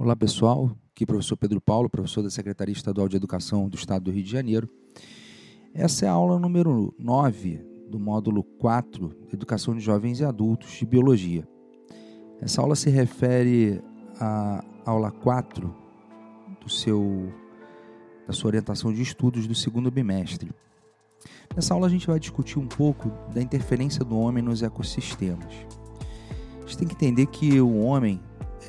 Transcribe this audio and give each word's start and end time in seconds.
Olá 0.00 0.14
pessoal, 0.14 0.70
aqui 0.92 1.02
é 1.02 1.04
o 1.04 1.06
professor 1.08 1.36
Pedro 1.36 1.60
Paulo, 1.60 1.90
professor 1.90 2.22
da 2.22 2.30
Secretaria 2.30 2.72
Estadual 2.72 3.08
de 3.08 3.16
Educação 3.16 3.68
do 3.68 3.74
Estado 3.74 4.04
do 4.04 4.12
Rio 4.12 4.22
de 4.22 4.30
Janeiro. 4.30 4.70
Essa 5.74 6.06
é 6.06 6.08
a 6.08 6.12
aula 6.12 6.38
número 6.38 6.94
9 6.96 7.60
do 7.90 7.98
módulo 7.98 8.44
4, 8.44 9.12
Educação 9.32 9.74
de 9.74 9.80
Jovens 9.80 10.20
e 10.20 10.24
Adultos 10.24 10.70
de 10.70 10.86
Biologia. 10.86 11.48
Essa 12.40 12.62
aula 12.62 12.76
se 12.76 12.88
refere 12.88 13.82
à 14.20 14.64
aula 14.86 15.10
4 15.10 15.74
do 16.60 16.70
seu, 16.70 17.32
da 18.24 18.32
sua 18.32 18.50
orientação 18.50 18.92
de 18.92 19.02
estudos 19.02 19.48
do 19.48 19.54
segundo 19.56 19.90
bimestre. 19.90 20.52
Nessa 21.56 21.74
aula 21.74 21.88
a 21.88 21.90
gente 21.90 22.06
vai 22.06 22.20
discutir 22.20 22.60
um 22.60 22.68
pouco 22.68 23.10
da 23.34 23.42
interferência 23.42 24.04
do 24.04 24.16
homem 24.16 24.44
nos 24.44 24.62
ecossistemas. 24.62 25.52
A 26.56 26.60
gente 26.60 26.78
tem 26.78 26.86
que 26.86 26.94
entender 26.94 27.26
que 27.26 27.60
o 27.60 27.78
homem 27.80 28.20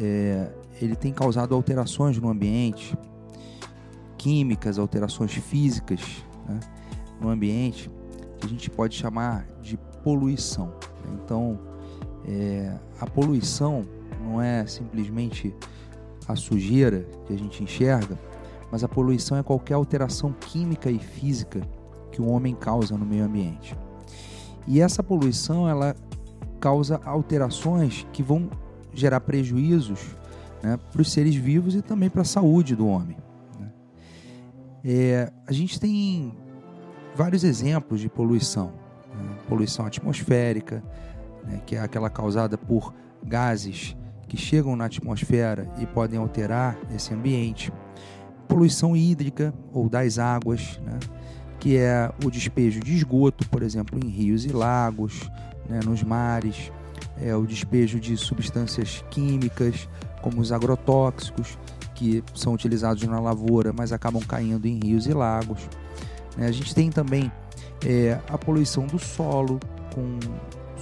é, 0.02 0.52
ele 0.80 0.96
tem 0.96 1.11
causado 1.11 1.54
alterações 1.54 2.18
no 2.18 2.30
ambiente, 2.30 2.97
químicas, 4.18 4.79
alterações 4.79 5.33
físicas 5.33 6.01
né, 6.47 6.60
no 7.20 7.29
ambiente, 7.29 7.89
que 8.37 8.46
a 8.46 8.50
gente 8.50 8.70
pode 8.70 8.96
chamar 8.96 9.46
de 9.61 9.78
poluição. 10.04 10.73
Então, 11.14 11.60
é, 12.25 12.78
a 13.00 13.06
poluição 13.06 13.86
não 14.21 14.42
é 14.42 14.65
simplesmente 14.65 15.56
a 16.28 16.36
sujeira 16.36 17.06
que 17.25 17.34
a 17.34 17.37
gente 17.37 17.64
enxerga, 17.64 18.18
mas 18.71 18.84
a 18.84 18.87
poluição 18.87 19.37
é 19.37 19.43
qualquer 19.43 19.73
alteração 19.73 20.34
química 20.39 20.92
e 20.92 21.00
física 21.00 21.61
que 22.11 22.21
o 22.21 22.29
homem 22.29 22.56
causa 22.56 22.98
no 22.98 23.06
meio 23.06 23.25
ambiente. 23.25 23.75
E 24.68 24.79
essa 24.79 25.01
poluição 25.01 25.68
ela 25.68 25.96
causa 26.59 27.01
alterações 27.04 28.06
que 28.11 28.21
vão 28.21 28.50
gerar 28.93 29.21
prejuízos 29.21 30.15
né, 30.62 30.78
para 30.92 31.02
os 31.02 31.12
seres 31.12 31.36
vivos 31.36 31.76
e 31.76 31.82
também 31.82 32.09
para 32.09 32.22
a 32.22 32.26
saúde 32.26 32.76
do 32.76 32.88
homem. 32.88 33.18
Né? 33.59 33.72
É, 34.84 35.32
a 35.48 35.54
gente 35.54 35.80
tem 35.80 36.34
vários 37.16 37.44
exemplos 37.44 38.00
de 38.00 38.10
poluição. 38.10 38.74
Né? 39.14 39.38
Poluição 39.48 39.86
atmosférica, 39.86 40.84
né, 41.46 41.62
que 41.66 41.76
é 41.76 41.80
aquela 41.80 42.10
causada 42.10 42.58
por 42.58 42.94
gases 43.24 43.96
que 44.28 44.38
chegam 44.38 44.76
na 44.76 44.86
atmosfera 44.86 45.68
e 45.80 45.86
podem 45.86 46.20
alterar 46.20 46.78
esse 46.96 47.14
ambiente. 47.14 47.73
Poluição 48.48 48.96
hídrica 48.96 49.54
ou 49.73 49.90
das 49.90 50.20
águas, 50.20 50.80
né, 50.84 51.00
que 51.60 51.78
é 51.78 52.12
o 52.23 52.30
despejo 52.30 52.80
de 52.80 52.94
esgoto, 52.94 53.48
por 53.50 53.64
exemplo, 53.64 54.00
em 54.00 54.08
rios 54.08 54.46
e 54.46 54.50
lagos, 54.50 55.30
né, 55.68 55.80
nos 55.86 56.04
mares, 56.04 56.72
é 57.22 57.36
o 57.36 57.45
despejo 57.45 58.00
de 58.00 58.16
substâncias 58.17 59.03
químicas, 59.09 59.88
como 60.22 60.42
os 60.42 60.52
agrotóxicos, 60.52 61.58
que 61.95 62.23
são 62.34 62.53
utilizados 62.53 63.03
na 63.03 63.20
lavoura, 63.20 63.73
mas 63.73 63.92
acabam 63.92 64.22
caindo 64.22 64.66
em 64.66 64.80
rios 64.81 65.06
e 65.06 65.14
lagos. 65.14 65.59
Né? 66.38 66.48
A 66.48 66.52
gente 66.52 66.73
tem 66.73 66.89
também 66.89 67.31
é, 67.86 68.20
a 68.30 68.38
poluição 68.38 68.88
do 68.88 68.98
solo, 68.98 69.59
com 69.94 70.17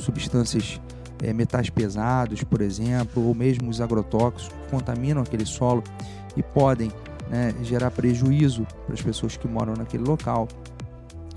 substâncias 0.02 0.80
é, 1.24 1.34
metais 1.34 1.70
pesados, 1.70 2.44
por 2.44 2.62
exemplo, 2.62 3.26
ou 3.26 3.34
mesmo 3.34 3.70
os 3.70 3.82
agrotóxicos 3.82 4.50
que 4.50 4.70
contaminam 4.70 5.22
aquele 5.22 5.46
solo 5.46 5.84
e 6.36 6.44
podem 6.44 6.92
né, 7.30 7.54
gerar 7.64 7.92
prejuízo 7.92 8.66
para 8.86 8.94
as 8.94 9.02
pessoas 9.02 9.36
que 9.36 9.48
moram 9.48 9.74
naquele 9.74 10.04
local. 10.04 10.48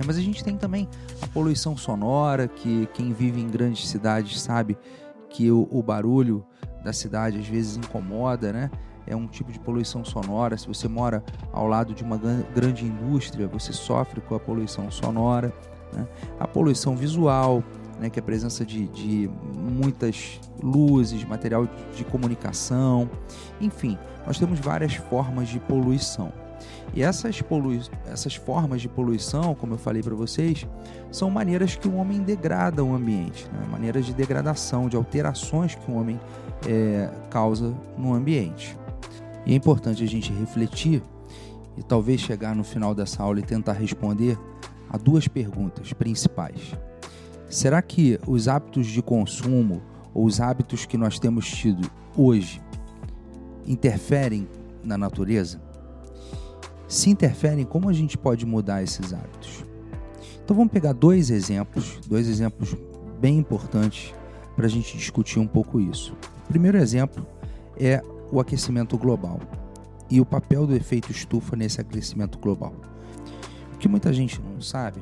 É, 0.00 0.04
mas 0.06 0.16
a 0.16 0.22
gente 0.22 0.42
tem 0.42 0.56
também 0.56 0.88
a 1.20 1.26
poluição 1.26 1.76
sonora, 1.76 2.48
que 2.48 2.88
quem 2.94 3.12
vive 3.12 3.38
em 3.40 3.48
grandes 3.48 3.86
cidades 3.86 4.40
sabe 4.40 4.78
que 5.28 5.50
o, 5.50 5.68
o 5.70 5.82
barulho 5.82 6.44
da 6.82 6.92
cidade 6.92 7.38
às 7.38 7.46
vezes 7.46 7.76
incomoda, 7.76 8.52
né? 8.52 8.70
É 9.06 9.14
um 9.14 9.26
tipo 9.26 9.52
de 9.52 9.58
poluição 9.58 10.04
sonora. 10.04 10.56
Se 10.56 10.66
você 10.66 10.88
mora 10.88 11.22
ao 11.52 11.66
lado 11.66 11.92
de 11.92 12.02
uma 12.02 12.18
grande 12.54 12.84
indústria, 12.84 13.46
você 13.46 13.72
sofre 13.72 14.20
com 14.20 14.34
a 14.34 14.40
poluição 14.40 14.90
sonora. 14.90 15.52
Né? 15.92 16.06
A 16.38 16.46
poluição 16.46 16.94
visual, 16.94 17.64
né, 17.98 18.08
que 18.08 18.20
é 18.20 18.22
a 18.22 18.25
presença 18.25 18.64
de, 18.64 18.86
de 18.88 19.28
muitas 19.52 20.38
luzes, 20.62 21.25
material 21.25 21.66
de 21.94 22.04
comunicação, 22.04 23.10
enfim, 23.60 23.98
nós 24.25 24.38
temos 24.38 24.60
várias 24.60 24.94
formas 24.94 25.48
de 25.48 25.58
poluição. 25.58 26.32
E 26.93 27.03
essas, 27.03 27.41
polui 27.41 27.81
essas 28.06 28.34
formas 28.34 28.81
de 28.81 28.88
poluição, 28.88 29.54
como 29.54 29.75
eu 29.75 29.78
falei 29.78 30.03
para 30.03 30.15
vocês, 30.15 30.66
são 31.10 31.31
maneiras 31.31 31.76
que 31.76 31.88
o 31.88 31.97
homem 31.97 32.22
degrada 32.22 32.84
o 32.84 32.94
ambiente, 32.94 33.47
né? 33.53 33.66
maneiras 33.71 34.06
de 34.06 34.12
degradação, 34.12 34.88
de 34.88 34.97
alterações 34.97 35.75
que 35.75 35.91
o 35.91 35.94
homem 35.94 36.20
é, 36.66 37.10
causa 37.31 37.75
no 37.97 38.15
ambiente. 38.15 38.76
E 39.47 39.53
é 39.53 39.56
importante 39.56 40.03
a 40.03 40.06
gente 40.06 40.32
refletir 40.32 41.03
e 41.76 41.82
talvez 41.82 42.20
chegar 42.20 42.54
no 42.54 42.65
final 42.65 42.94
dessa 42.94 43.22
aula 43.22 43.38
e 43.38 43.43
tentar 43.43 43.72
responder 43.72 44.38
a 44.88 44.99
duas 44.99 45.28
perguntas 45.28 45.93
principais. 45.93 46.75
Será 47.49 47.81
que 47.81 48.19
os 48.26 48.49
hábitos 48.49 48.87
de 48.87 49.03
consumo 49.03 49.82
ou 50.12 50.25
os 50.25 50.41
hábitos 50.41 50.84
que 50.84 50.99
nós 50.99 51.19
temos 51.19 51.49
tido 51.49 51.91
hoje 52.16 52.60
interferem 53.66 54.49
na 54.84 54.99
natureza? 54.99 55.60
Se 56.90 57.08
interferem, 57.08 57.64
como 57.64 57.88
a 57.88 57.92
gente 57.92 58.18
pode 58.18 58.44
mudar 58.44 58.82
esses 58.82 59.14
hábitos? 59.14 59.64
Então 60.44 60.56
vamos 60.56 60.72
pegar 60.72 60.92
dois 60.92 61.30
exemplos, 61.30 62.00
dois 62.08 62.26
exemplos 62.26 62.76
bem 63.20 63.38
importantes 63.38 64.12
para 64.56 64.66
a 64.66 64.68
gente 64.68 64.98
discutir 64.98 65.38
um 65.38 65.46
pouco 65.46 65.80
isso. 65.80 66.12
O 66.44 66.48
primeiro 66.48 66.76
exemplo 66.76 67.24
é 67.78 68.02
o 68.32 68.40
aquecimento 68.40 68.98
global 68.98 69.38
e 70.10 70.20
o 70.20 70.26
papel 70.26 70.66
do 70.66 70.74
efeito 70.74 71.12
estufa 71.12 71.54
nesse 71.54 71.80
aquecimento 71.80 72.40
global. 72.40 72.74
O 73.72 73.78
que 73.78 73.86
muita 73.86 74.12
gente 74.12 74.42
não 74.42 74.60
sabe 74.60 75.00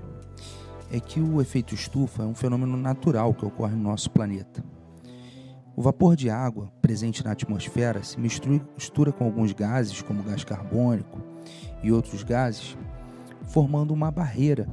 é 0.93 1.01
que 1.01 1.21
o 1.21 1.41
efeito 1.41 1.75
estufa 1.75 2.23
é 2.23 2.27
um 2.27 2.35
fenômeno 2.35 2.77
natural 2.77 3.33
que 3.33 3.47
ocorre 3.47 3.75
no 3.75 3.83
nosso 3.85 4.11
planeta. 4.11 4.63
O 5.75 5.81
vapor 5.81 6.17
de 6.17 6.29
água 6.29 6.71
presente 6.83 7.25
na 7.25 7.33
atmosfera 7.33 8.03
se 8.03 8.21
mistura 8.21 9.11
com 9.11 9.25
alguns 9.25 9.53
gases, 9.53 10.03
como 10.03 10.23
gás 10.23 10.45
carbônico, 10.45 11.19
e 11.83 11.93
outros 11.93 12.23
gases, 12.23 12.77
formando 13.45 13.93
uma 13.93 14.11
barreira 14.11 14.67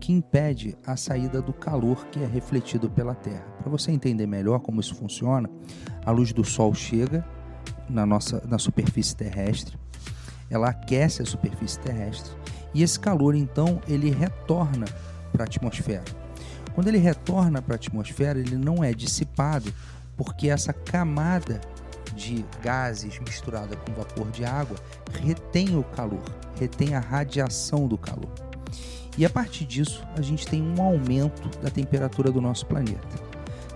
que 0.00 0.12
impede 0.12 0.76
a 0.86 0.96
saída 0.96 1.40
do 1.40 1.52
calor 1.52 2.06
que 2.06 2.22
é 2.22 2.26
refletido 2.26 2.90
pela 2.90 3.14
Terra. 3.14 3.46
Para 3.60 3.70
você 3.70 3.90
entender 3.90 4.26
melhor 4.26 4.60
como 4.60 4.80
isso 4.80 4.94
funciona, 4.94 5.48
a 6.04 6.10
luz 6.10 6.32
do 6.32 6.44
Sol 6.44 6.74
chega 6.74 7.24
na 7.88 8.04
nossa 8.04 8.42
na 8.46 8.58
superfície 8.58 9.16
terrestre, 9.16 9.78
ela 10.50 10.68
aquece 10.68 11.22
a 11.22 11.26
superfície 11.26 11.80
terrestre 11.80 12.36
e 12.74 12.82
esse 12.82 13.00
calor 13.00 13.34
então 13.34 13.80
ele 13.88 14.10
retorna 14.10 14.86
para 15.32 15.44
a 15.44 15.46
atmosfera. 15.46 16.04
Quando 16.74 16.88
ele 16.88 16.98
retorna 16.98 17.62
para 17.62 17.74
a 17.74 17.76
atmosfera, 17.76 18.38
ele 18.38 18.56
não 18.56 18.82
é 18.82 18.92
dissipado 18.92 19.72
porque 20.16 20.48
essa 20.48 20.72
camada 20.72 21.60
de 22.14 22.44
gases 22.62 23.18
misturada 23.18 23.76
com 23.76 23.92
vapor 23.92 24.30
de 24.30 24.44
água 24.44 24.76
retém 25.20 25.76
o 25.76 25.82
calor, 25.82 26.22
retém 26.58 26.94
a 26.94 27.00
radiação 27.00 27.86
do 27.86 27.98
calor. 27.98 28.30
E 29.16 29.24
a 29.24 29.30
partir 29.30 29.64
disso, 29.64 30.04
a 30.16 30.22
gente 30.22 30.46
tem 30.46 30.62
um 30.62 30.82
aumento 30.82 31.48
da 31.60 31.70
temperatura 31.70 32.32
do 32.32 32.40
nosso 32.40 32.66
planeta. 32.66 33.06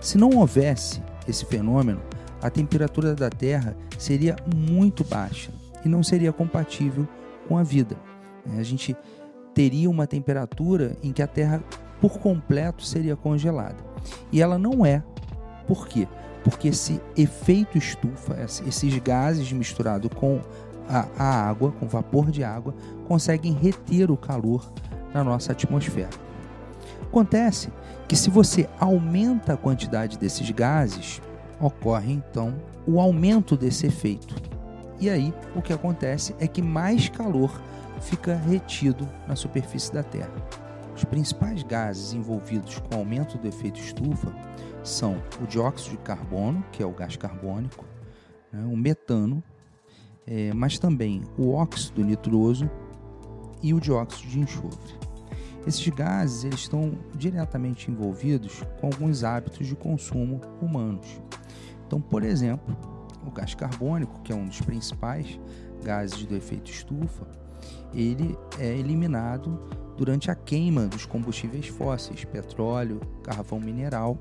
Se 0.01 0.17
não 0.17 0.31
houvesse 0.31 1.01
esse 1.27 1.45
fenômeno, 1.45 2.01
a 2.41 2.49
temperatura 2.49 3.15
da 3.15 3.29
Terra 3.29 3.75
seria 3.97 4.35
muito 4.53 5.03
baixa 5.03 5.51
e 5.83 5.89
não 5.89 6.03
seria 6.03 6.33
compatível 6.33 7.07
com 7.47 7.57
a 7.57 7.63
vida. 7.63 7.95
A 8.57 8.63
gente 8.63 8.95
teria 9.53 9.89
uma 9.89 10.07
temperatura 10.07 10.97
em 11.03 11.11
que 11.11 11.21
a 11.21 11.27
Terra 11.27 11.61
por 11.99 12.19
completo 12.19 12.83
seria 12.83 13.15
congelada. 13.15 13.77
E 14.31 14.41
ela 14.41 14.57
não 14.57 14.85
é. 14.85 15.03
Por 15.67 15.87
quê? 15.87 16.07
Porque 16.43 16.69
esse 16.69 17.01
efeito 17.17 17.77
estufa, 17.77 18.37
esses 18.65 18.97
gases 18.99 19.51
misturados 19.51 20.09
com 20.15 20.41
a, 20.87 21.05
a 21.17 21.49
água, 21.49 21.71
com 21.71 21.87
vapor 21.87 22.31
de 22.31 22.43
água, 22.43 22.73
conseguem 23.07 23.53
reter 23.53 24.09
o 24.09 24.17
calor 24.17 24.71
na 25.13 25.23
nossa 25.23 25.51
atmosfera. 25.51 26.09
Acontece 27.03 27.69
que 28.07 28.15
se 28.15 28.29
você 28.29 28.67
aumenta 28.79 29.53
a 29.53 29.57
quantidade 29.57 30.17
desses 30.17 30.49
gases, 30.51 31.21
ocorre 31.59 32.13
então 32.13 32.55
o 32.87 32.99
aumento 32.99 33.55
desse 33.55 33.87
efeito. 33.87 34.35
E 34.99 35.09
aí 35.09 35.33
o 35.55 35.61
que 35.61 35.73
acontece 35.73 36.35
é 36.39 36.47
que 36.47 36.61
mais 36.61 37.09
calor 37.09 37.51
fica 38.01 38.35
retido 38.35 39.07
na 39.27 39.35
superfície 39.35 39.93
da 39.93 40.03
Terra. 40.03 40.31
Os 40.99 41.05
principais 41.05 41.63
gases 41.63 42.11
envolvidos 42.11 42.77
com 42.79 42.95
o 42.95 42.97
aumento 42.97 43.37
do 43.37 43.47
efeito 43.47 43.79
estufa 43.79 44.35
são 44.83 45.15
o 45.41 45.47
dióxido 45.47 45.91
de 45.91 45.97
carbono, 45.99 46.61
que 46.73 46.83
é 46.83 46.85
o 46.85 46.91
gás 46.91 47.15
carbônico, 47.15 47.85
né, 48.51 48.65
o 48.65 48.75
metano, 48.75 49.41
é, 50.27 50.53
mas 50.53 50.77
também 50.77 51.23
o 51.37 51.53
óxido 51.53 52.03
nitroso 52.03 52.69
e 53.63 53.73
o 53.73 53.79
dióxido 53.79 54.27
de 54.27 54.39
enxofre. 54.41 54.93
Esses 55.65 55.87
gases 55.87 56.43
eles 56.43 56.59
estão 56.59 56.91
diretamente 57.15 57.89
envolvidos 57.89 58.61
com 58.81 58.87
alguns 58.87 59.23
hábitos 59.23 59.67
de 59.67 59.77
consumo 59.77 60.41
humanos. 60.61 61.21
Então, 61.87 62.01
por 62.01 62.23
exemplo, 62.23 62.75
o 63.25 63.31
gás 63.31 63.55
carbônico, 63.55 64.19
que 64.19 64.33
é 64.33 64.35
um 64.35 64.47
dos 64.47 64.59
principais 64.59 65.39
gases 65.81 66.25
do 66.25 66.35
efeito 66.35 66.69
estufa, 66.69 67.25
ele 67.93 68.37
é 68.59 68.77
eliminado 68.77 69.57
durante 69.99 70.31
a 70.31 70.35
queima 70.35 70.87
dos 70.87 71.05
combustíveis 71.05 71.67
fósseis, 71.67 72.23
petróleo, 72.23 73.01
carvão 73.21 73.59
mineral, 73.59 74.17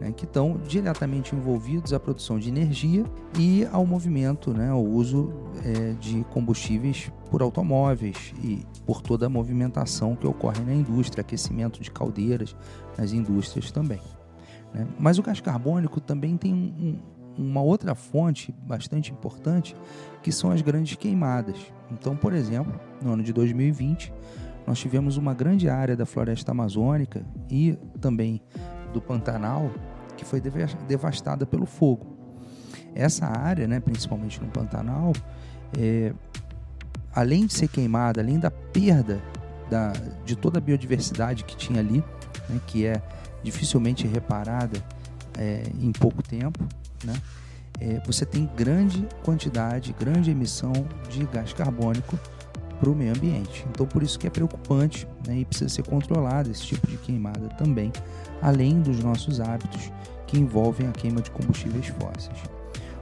né, 0.00 0.10
que 0.10 0.24
estão 0.24 0.60
diretamente 0.66 1.36
envolvidos 1.36 1.92
à 1.92 2.00
produção 2.00 2.40
de 2.40 2.48
energia 2.48 3.04
e 3.38 3.64
ao 3.70 3.86
movimento, 3.86 4.52
né, 4.52 4.68
ao 4.70 4.84
uso 4.84 5.32
é, 5.64 5.92
de 5.92 6.24
combustíveis 6.24 7.08
por 7.30 7.40
automóveis 7.40 8.34
e 8.42 8.66
por 8.84 9.00
toda 9.00 9.26
a 9.26 9.28
movimentação 9.28 10.16
que 10.16 10.26
ocorre 10.26 10.58
na 10.64 10.74
indústria, 10.74 11.20
aquecimento 11.20 11.80
de 11.80 11.92
caldeiras 11.92 12.56
nas 12.98 13.12
indústrias 13.12 13.70
também. 13.70 14.00
Né. 14.74 14.88
Mas 14.98 15.20
o 15.20 15.22
gás 15.22 15.40
carbônico 15.40 16.00
também 16.00 16.36
tem 16.36 16.52
um, 16.52 16.98
um, 17.38 17.50
uma 17.50 17.62
outra 17.62 17.94
fonte 17.94 18.52
bastante 18.66 19.12
importante, 19.12 19.76
que 20.20 20.32
são 20.32 20.50
as 20.50 20.62
grandes 20.62 20.96
queimadas. 20.96 21.56
Então, 21.92 22.16
por 22.16 22.32
exemplo, 22.32 22.74
no 23.00 23.12
ano 23.12 23.22
de 23.22 23.32
2020, 23.32 24.12
nós 24.72 24.78
tivemos 24.78 25.18
uma 25.18 25.34
grande 25.34 25.68
área 25.68 25.94
da 25.94 26.06
floresta 26.06 26.50
amazônica 26.50 27.22
e 27.50 27.76
também 28.00 28.40
do 28.94 29.02
Pantanal 29.02 29.70
que 30.16 30.24
foi 30.24 30.40
devastada 30.40 31.44
pelo 31.44 31.66
fogo. 31.66 32.16
Essa 32.94 33.26
área, 33.26 33.68
né, 33.68 33.80
principalmente 33.80 34.40
no 34.40 34.48
Pantanal, 34.48 35.12
é, 35.78 36.14
além 37.14 37.44
de 37.44 37.52
ser 37.52 37.68
queimada, 37.68 38.22
além 38.22 38.38
da 38.38 38.50
perda 38.50 39.20
da, 39.68 39.92
de 40.24 40.34
toda 40.36 40.56
a 40.56 40.60
biodiversidade 40.60 41.44
que 41.44 41.54
tinha 41.54 41.80
ali, 41.80 42.02
né, 42.48 42.58
que 42.66 42.86
é 42.86 43.02
dificilmente 43.42 44.06
reparada 44.06 44.82
é, 45.36 45.64
em 45.82 45.92
pouco 45.92 46.22
tempo, 46.22 46.66
né, 47.04 47.12
é, 47.78 48.00
você 48.06 48.24
tem 48.24 48.48
grande 48.56 49.06
quantidade, 49.22 49.94
grande 50.00 50.30
emissão 50.30 50.72
de 51.10 51.26
gás 51.26 51.52
carbônico 51.52 52.18
para 52.82 52.90
o 52.90 52.96
meio 52.96 53.14
ambiente. 53.14 53.64
Então, 53.70 53.86
por 53.86 54.02
isso 54.02 54.18
que 54.18 54.26
é 54.26 54.30
preocupante 54.30 55.06
né, 55.24 55.38
e 55.38 55.44
precisa 55.44 55.70
ser 55.70 55.84
controlado 55.84 56.50
esse 56.50 56.62
tipo 56.62 56.84
de 56.88 56.96
queimada 56.96 57.48
também, 57.50 57.92
além 58.42 58.80
dos 58.80 58.98
nossos 58.98 59.38
hábitos 59.38 59.92
que 60.26 60.36
envolvem 60.36 60.88
a 60.88 60.90
queima 60.90 61.22
de 61.22 61.30
combustíveis 61.30 61.86
fósseis. 61.86 62.36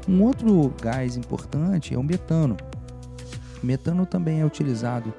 Um 0.06 0.22
outro 0.22 0.70
gás 0.82 1.16
importante 1.16 1.94
é 1.94 1.98
o 1.98 2.02
metano. 2.02 2.58
O 3.62 3.66
metano 3.66 4.04
também 4.04 4.42
é 4.42 4.44
utilizado 4.44 5.14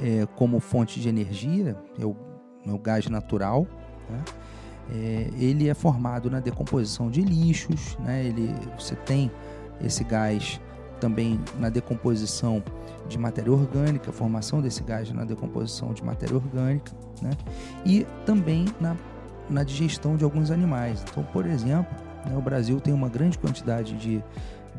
é, 0.00 0.24
como 0.36 0.60
fonte 0.60 1.00
de 1.00 1.08
energia, 1.08 1.76
é 1.98 2.06
o, 2.06 2.14
é 2.64 2.70
o 2.70 2.78
gás 2.78 3.08
natural. 3.08 3.66
Né? 4.08 4.24
É, 4.92 5.30
ele 5.40 5.68
é 5.68 5.74
formado 5.74 6.30
na 6.30 6.38
decomposição 6.38 7.10
de 7.10 7.20
lixos, 7.20 7.98
né? 7.98 8.24
ele, 8.24 8.54
você 8.78 8.94
tem 8.94 9.28
esse 9.82 10.04
gás 10.04 10.60
também 11.04 11.38
na 11.58 11.68
decomposição 11.68 12.64
de 13.06 13.18
matéria 13.18 13.52
orgânica, 13.52 14.10
formação 14.10 14.62
desse 14.62 14.82
gás 14.82 15.12
na 15.12 15.22
decomposição 15.22 15.92
de 15.92 16.02
matéria 16.02 16.34
orgânica, 16.34 16.92
né? 17.20 17.32
e 17.84 18.06
também 18.24 18.64
na, 18.80 18.96
na 19.50 19.62
digestão 19.62 20.16
de 20.16 20.24
alguns 20.24 20.50
animais. 20.50 21.04
Então, 21.10 21.22
por 21.22 21.44
exemplo, 21.44 21.94
né, 22.24 22.34
o 22.34 22.40
Brasil 22.40 22.80
tem 22.80 22.94
uma 22.94 23.10
grande 23.10 23.36
quantidade 23.36 23.92
de, 23.98 24.24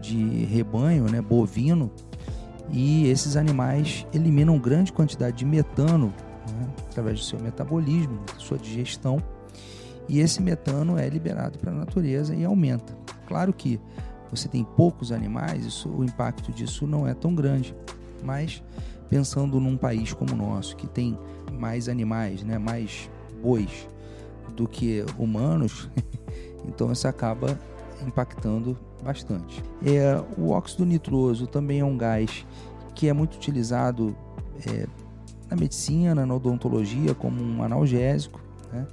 de 0.01 0.45
rebanho 0.45 1.04
né, 1.04 1.22
bovino 1.22 1.92
e 2.72 3.07
esses 3.07 3.36
animais 3.36 4.07
eliminam 4.12 4.57
grande 4.57 4.92
quantidade 4.92 5.38
de 5.38 5.45
metano 5.45 6.12
né, 6.51 6.68
através 6.89 7.19
do 7.19 7.25
seu 7.25 7.39
metabolismo, 7.39 8.19
sua 8.39 8.57
digestão, 8.57 9.22
e 10.10 10.22
esse 10.22 10.42
metano 10.42 10.98
é 10.98 11.07
liberado 11.07 11.60
para 11.60 11.72
a 11.72 11.75
natureza 11.75 12.33
e 12.33 12.44
aumenta. 12.44 12.98
Claro 13.27 13.54
que 13.54 13.80
você 14.36 14.48
tem 14.48 14.64
poucos 14.64 15.12
animais, 15.12 15.66
isso, 15.66 15.90
o 15.90 16.04
impacto 16.04 16.52
disso 16.52 16.86
não 16.86 17.08
é 17.08 17.14
tão 17.14 17.34
grande. 17.34 17.76
Mas 18.24 18.64
pensando 19.10 19.60
num 19.60 19.78
país 19.78 20.14
como 20.14 20.34
o 20.34 20.36
nosso, 20.36 20.76
que 20.76 20.88
tem 20.88 21.18
mais 21.54 21.88
animais, 21.88 22.44
né, 22.44 22.58
mais 22.58 23.10
bois 23.42 23.88
do 24.56 24.68
que 24.68 25.06
humanos, 25.18 25.90
então 26.68 26.92
isso 26.92 27.08
acaba 27.08 27.60
impactando 28.06 28.78
bastante. 29.04 29.64
É, 29.86 30.22
o 30.38 30.50
óxido 30.50 30.86
nitroso 30.86 31.48
também 31.48 31.80
é 31.80 31.86
um 31.86 31.98
gás 31.98 32.46
que 32.94 33.08
é 33.08 33.14
muito 33.14 33.36
utilizado 33.36 34.16
é, 34.68 34.88
na 35.50 35.56
medicina, 35.56 36.26
na 36.26 36.34
odontologia, 36.34 37.14
como 37.14 37.42
um 37.42 37.62
analgésico, 37.62 38.42
né? 38.72 38.88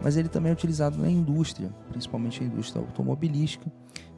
mas 0.00 0.16
ele 0.16 0.28
também 0.28 0.50
é 0.50 0.52
utilizado 0.52 0.96
na 0.96 1.10
indústria, 1.10 1.70
principalmente 1.90 2.42
na 2.42 2.46
indústria 2.46 2.80
automobilística, 2.80 3.70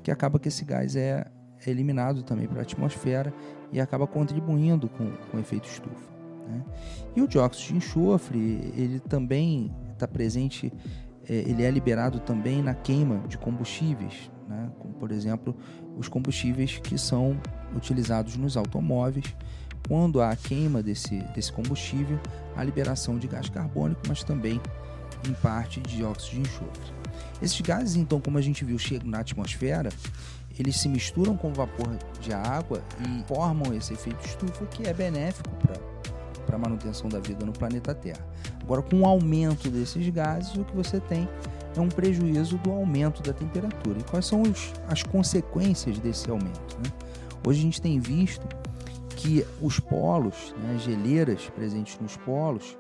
que 0.03 0.11
acaba 0.11 0.39
que 0.39 0.49
esse 0.49 0.65
gás 0.65 0.97
é, 0.97 1.27
é 1.67 1.71
eliminado 1.71 2.23
também 2.23 2.47
para 2.47 2.61
a 2.61 2.63
atmosfera 2.63 3.33
e 3.71 3.81
acaba 3.81 4.07
contribuindo 4.07 4.89
com, 4.89 5.11
com 5.31 5.37
o 5.37 5.41
efeito 5.41 5.69
estufa. 5.69 6.11
Né? 6.49 6.65
E 7.17 7.23
o 7.23 7.29
dióxido 7.29 7.69
de 7.69 7.77
enxofre, 7.77 8.39
ele 8.77 9.01
também 9.01 9.73
está 9.93 10.07
presente, 10.07 10.73
é, 11.29 11.35
ele 11.35 11.63
é 11.63 11.71
liberado 11.71 12.21
também 12.21 12.63
na 12.63 12.75
queima 12.75 13.19
de 13.29 13.39
combustíveis, 13.39 14.31
né? 14.49 14.71
como 14.79 14.95
por 14.95 15.11
exemplo 15.11 15.57
os 15.97 16.09
combustíveis 16.09 16.79
que 16.79 16.99
são 16.99 17.41
utilizados 17.75 18.37
nos 18.37 18.57
automóveis. 18.57 19.35
Quando 19.89 20.21
há 20.21 20.31
a 20.31 20.37
queima 20.37 20.81
desse, 20.81 21.19
desse 21.35 21.53
combustível, 21.53 22.19
a 22.57 22.63
liberação 22.63 23.19
de 23.19 23.27
gás 23.27 23.49
carbônico, 23.49 24.01
mas 24.07 24.23
também 24.23 24.61
em 25.29 25.33
parte 25.35 25.81
de 25.81 25.97
dióxido 25.97 26.35
de 26.35 26.41
enxofre. 26.41 26.93
Esses 27.41 27.61
gases, 27.61 27.97
então, 27.97 28.21
como 28.21 28.39
a 28.39 28.43
gente 28.43 28.65
viu, 28.65 28.79
chegam 28.79 29.09
na 29.09 29.21
atmosfera, 29.21 29.91
eles 30.59 30.79
se 30.79 30.89
misturam 30.89 31.37
com 31.37 31.51
o 31.51 31.55
vapor 31.55 31.89
de 32.21 32.33
água 32.33 32.83
e 33.01 33.25
formam 33.27 33.75
esse 33.75 33.95
efeito 33.95 34.25
estufa 34.25 34.65
que 34.67 34.87
é 34.87 34.93
benéfico 34.93 35.51
para 36.47 36.57
a 36.57 36.59
manutenção 36.59 37.09
da 37.09 37.19
vida 37.19 37.45
no 37.45 37.53
planeta 37.53 37.95
Terra. 37.95 38.25
Agora, 38.61 38.83
com 38.83 39.01
o 39.01 39.07
aumento 39.07 39.71
desses 39.71 40.09
gases, 40.11 40.55
o 40.55 40.65
que 40.65 40.77
você 40.77 41.01
tem 41.01 41.29
é 41.77 41.81
um 41.81 41.89
prejuízo 41.89 42.59
do 42.59 42.71
aumento 42.71 43.23
da 43.23 43.33
temperatura. 43.33 43.99
E 43.99 44.03
quais 44.05 44.27
são 44.27 44.43
os, 44.43 44.73
as 44.89 45.03
consequências 45.03 45.99
desse 45.99 46.31
aumento? 46.31 46.77
Né? 46.79 46.93
Hoje 47.47 47.61
a 47.61 47.63
gente 47.63 47.81
tem 47.81 47.99
visto 47.99 48.47
que 49.17 49.47
os 49.61 49.81
polos, 49.81 50.55
né, 50.63 50.75
as 50.77 50.83
geleiras 50.83 51.49
presentes 51.55 51.99
nos 52.01 52.17
polos, 52.17 52.77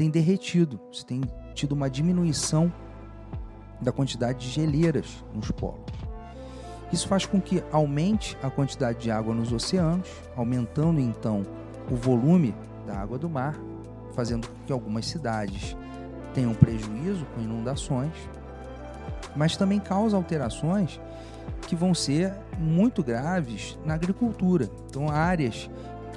têm 0.00 0.08
derretido. 0.08 0.80
Você 0.90 1.04
tem 1.04 1.20
tido 1.52 1.72
uma 1.72 1.90
diminuição 1.90 2.72
da 3.82 3.92
quantidade 3.92 4.38
de 4.38 4.48
geleiras 4.48 5.22
nos 5.34 5.50
polos. 5.50 5.84
Isso 6.90 7.06
faz 7.06 7.26
com 7.26 7.38
que 7.38 7.62
aumente 7.70 8.34
a 8.42 8.48
quantidade 8.48 8.98
de 8.98 9.10
água 9.10 9.34
nos 9.34 9.52
oceanos, 9.52 10.08
aumentando 10.34 10.98
então 10.98 11.44
o 11.90 11.94
volume 11.94 12.54
da 12.86 12.98
água 12.98 13.18
do 13.18 13.28
mar, 13.28 13.60
fazendo 14.14 14.48
com 14.48 14.54
que 14.64 14.72
algumas 14.72 15.04
cidades 15.04 15.76
tenham 16.32 16.54
prejuízo 16.54 17.26
com 17.34 17.42
inundações, 17.42 18.14
mas 19.36 19.54
também 19.54 19.78
causa 19.78 20.16
alterações 20.16 20.98
que 21.68 21.76
vão 21.76 21.92
ser 21.92 22.32
muito 22.58 23.04
graves 23.04 23.78
na 23.84 23.94
agricultura. 23.94 24.66
Então, 24.88 25.10
áreas 25.10 25.68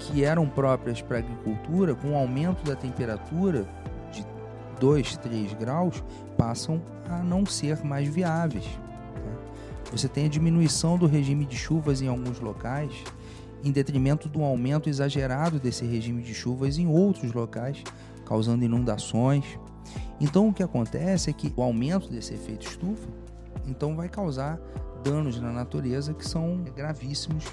que 0.03 0.23
eram 0.23 0.47
próprias 0.47 1.01
para 1.01 1.17
a 1.17 1.19
agricultura, 1.19 1.95
com 1.95 2.11
o 2.11 2.15
aumento 2.15 2.63
da 2.63 2.75
temperatura, 2.75 3.67
2, 4.79 5.17
3 5.17 5.53
graus 5.53 6.03
passam 6.37 6.81
a 7.09 7.19
não 7.19 7.45
ser 7.45 7.83
mais 7.85 8.07
viáveis. 8.07 8.65
Né? 8.65 9.37
Você 9.91 10.07
tem 10.07 10.25
a 10.25 10.29
diminuição 10.29 10.97
do 10.97 11.07
regime 11.07 11.45
de 11.45 11.55
chuvas 11.55 12.01
em 12.01 12.07
alguns 12.07 12.39
locais, 12.39 12.91
em 13.63 13.71
detrimento 13.71 14.27
do 14.27 14.43
aumento 14.43 14.89
exagerado 14.89 15.57
desse 15.57 15.85
regime 15.85 16.21
de 16.21 16.33
chuvas 16.33 16.77
em 16.77 16.87
outros 16.87 17.31
locais, 17.31 17.81
causando 18.25 18.65
inundações. 18.65 19.45
Então 20.19 20.49
o 20.49 20.53
que 20.53 20.63
acontece 20.63 21.29
é 21.29 21.33
que 21.33 21.53
o 21.55 21.61
aumento 21.61 22.09
desse 22.09 22.33
efeito 22.33 22.67
estufa 22.67 23.07
então 23.65 23.95
vai 23.95 24.09
causar 24.09 24.59
danos 25.03 25.39
na 25.39 25.51
natureza 25.51 26.13
que 26.13 26.27
são 26.27 26.57
gravíssimos 26.75 27.45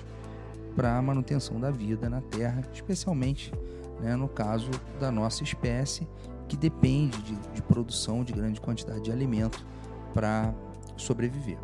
para 0.75 0.97
a 0.97 1.03
manutenção 1.03 1.61
da 1.61 1.71
vida 1.71 2.09
na 2.09 2.21
Terra, 2.21 2.62
especialmente 2.73 3.53
né, 4.00 4.17
no 4.17 4.29
caso 4.29 4.71
da 4.99 5.11
nossa 5.11 5.43
espécie 5.43 6.07
que 6.49 6.57
depende 6.57 7.21
de, 7.23 7.37
de 7.55 7.62
produção 7.62 8.25
de 8.25 8.33
grande 8.33 8.61
quantidade 8.61 9.03
de 9.03 9.12
alimento 9.12 9.65
para 10.12 10.53
sobreviver. 10.97 11.59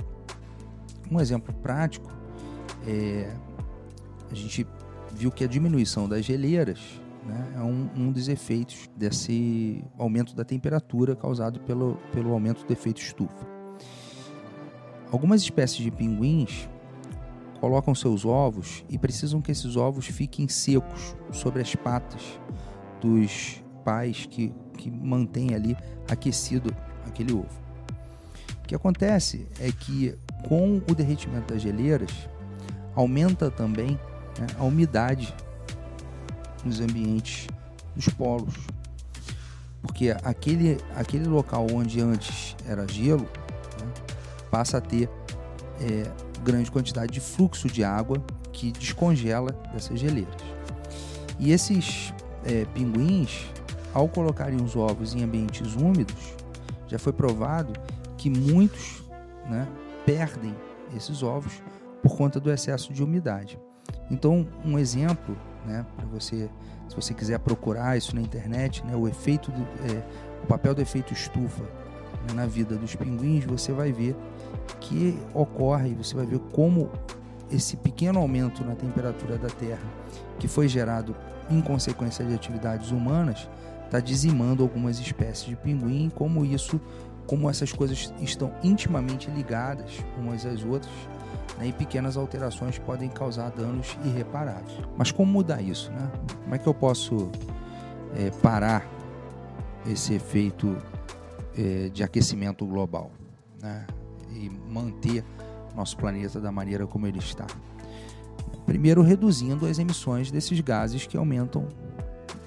Um 1.10 1.20
exemplo 1.20 1.54
prático 1.54 2.10
é 2.86 3.34
a 4.30 4.34
gente 4.34 4.66
viu 5.12 5.30
que 5.30 5.44
a 5.44 5.46
diminuição 5.46 6.08
das 6.08 6.24
geleiras 6.24 6.80
né, 7.24 7.52
é 7.56 7.60
um, 7.60 7.88
um, 7.96 8.12
dos 8.12 8.28
efeitos 8.28 8.88
desse 8.96 9.84
aumento 9.98 10.34
da 10.34 10.44
temperatura 10.44 11.14
causado 11.14 11.60
pelo, 11.60 11.96
pelo 12.12 12.32
aumento 12.32 12.64
do 12.64 12.72
efeito 12.72 13.00
estufa. 13.00 13.46
Algumas 15.10 15.42
espécies 15.42 15.78
de 15.78 15.90
pinguins 15.90 16.68
colocam 17.56 17.94
seus 17.94 18.24
ovos 18.24 18.84
e 18.88 18.98
precisam 18.98 19.40
que 19.40 19.50
esses 19.50 19.76
ovos 19.76 20.06
fiquem 20.06 20.48
secos 20.48 21.16
sobre 21.32 21.62
as 21.62 21.74
patas 21.74 22.22
dos 23.00 23.62
pais 23.84 24.26
que 24.26 24.52
que 24.76 24.90
mantém 24.90 25.54
ali 25.54 25.74
aquecido 26.06 26.74
aquele 27.06 27.32
ovo. 27.32 27.66
O 28.62 28.66
que 28.66 28.74
acontece 28.74 29.46
é 29.58 29.72
que 29.72 30.14
com 30.48 30.76
o 30.88 30.94
derretimento 30.94 31.52
das 31.52 31.62
geleiras, 31.62 32.10
aumenta 32.94 33.50
também 33.50 33.98
né, 34.38 34.46
a 34.58 34.64
umidade 34.64 35.34
nos 36.64 36.80
ambientes 36.80 37.48
dos 37.94 38.08
polos. 38.08 38.54
Porque 39.82 40.14
aquele, 40.22 40.78
aquele 40.94 41.26
local 41.26 41.66
onde 41.72 42.00
antes 42.00 42.56
era 42.66 42.86
gelo 42.88 43.28
né, 43.80 43.92
passa 44.50 44.78
a 44.78 44.80
ter 44.80 45.08
é, 45.80 46.10
grande 46.46 46.70
quantidade 46.70 47.12
de 47.12 47.20
fluxo 47.20 47.66
de 47.66 47.82
água 47.82 48.24
que 48.52 48.70
descongela 48.70 49.50
dessas 49.72 49.98
geleiras. 49.98 50.34
E 51.38 51.50
esses 51.50 52.14
é, 52.44 52.64
pinguins, 52.66 53.50
ao 53.92 54.08
colocarem 54.08 54.62
os 54.62 54.76
ovos 54.76 55.14
em 55.14 55.24
ambientes 55.24 55.74
úmidos, 55.74 56.34
já 56.86 56.98
foi 56.98 57.12
provado 57.12 57.72
que 58.16 58.30
muitos 58.30 59.02
né, 59.50 59.66
perdem 60.06 60.54
esses 60.96 61.22
ovos 61.22 61.60
por 62.00 62.16
conta 62.16 62.38
do 62.38 62.50
excesso 62.50 62.92
de 62.92 63.02
umidade. 63.02 63.58
Então, 64.08 64.46
um 64.64 64.78
exemplo, 64.78 65.36
né, 65.66 65.84
para 65.96 66.06
você, 66.06 66.48
se 66.88 66.94
você 66.94 67.12
quiser 67.12 67.40
procurar 67.40 67.96
isso 67.96 68.14
na 68.14 68.22
internet, 68.22 68.84
né, 68.86 68.94
o 68.94 69.08
efeito, 69.08 69.50
do, 69.50 69.62
é, 69.62 70.02
o 70.44 70.46
papel 70.46 70.74
do 70.74 70.80
efeito 70.80 71.12
estufa 71.12 71.64
na 72.34 72.46
vida 72.46 72.76
dos 72.76 72.94
pinguins, 72.94 73.44
você 73.44 73.72
vai 73.72 73.92
ver 73.92 74.16
que 74.80 75.18
ocorre, 75.32 75.94
você 75.94 76.14
vai 76.14 76.26
ver 76.26 76.38
como 76.52 76.90
esse 77.50 77.76
pequeno 77.76 78.18
aumento 78.18 78.64
na 78.64 78.74
temperatura 78.74 79.38
da 79.38 79.48
Terra, 79.48 79.88
que 80.38 80.48
foi 80.48 80.68
gerado 80.68 81.14
em 81.48 81.60
consequência 81.60 82.24
de 82.24 82.34
atividades 82.34 82.90
humanas, 82.90 83.48
está 83.84 84.00
dizimando 84.00 84.62
algumas 84.62 84.98
espécies 84.98 85.46
de 85.46 85.56
pinguim, 85.56 86.10
como 86.14 86.44
isso, 86.44 86.80
como 87.26 87.48
essas 87.48 87.72
coisas 87.72 88.12
estão 88.20 88.52
intimamente 88.62 89.30
ligadas 89.30 90.04
umas 90.18 90.44
às 90.44 90.64
outras, 90.64 90.92
né, 91.58 91.68
e 91.68 91.72
pequenas 91.72 92.16
alterações 92.16 92.78
podem 92.78 93.08
causar 93.08 93.50
danos 93.50 93.96
irreparáveis. 94.04 94.78
Mas 94.96 95.12
como 95.12 95.30
mudar 95.30 95.62
isso? 95.62 95.90
Né? 95.92 96.10
Como 96.42 96.54
é 96.54 96.58
que 96.58 96.66
eu 96.66 96.74
posso 96.74 97.30
é, 98.16 98.30
parar 98.42 98.84
esse 99.86 100.14
efeito 100.14 100.76
é, 101.56 101.88
de 101.88 102.02
aquecimento 102.02 102.66
global 102.66 103.10
né? 103.60 103.86
e 104.32 104.48
manter 104.48 105.24
nosso 105.74 105.96
planeta 105.96 106.40
da 106.40 106.52
maneira 106.52 106.86
como 106.86 107.06
ele 107.06 107.18
está? 107.18 107.46
Primeiro, 108.64 109.02
reduzindo 109.02 109.66
as 109.66 109.78
emissões 109.78 110.30
desses 110.30 110.60
gases 110.60 111.06
que 111.06 111.16
aumentam 111.16 111.68